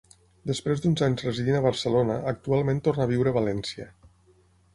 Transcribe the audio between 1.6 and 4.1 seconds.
Barcelona, actualment torna a viure a València.